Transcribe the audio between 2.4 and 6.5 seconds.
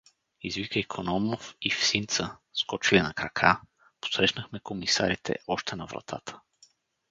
скочили на крака, посрещнахме комисарите още на вратата.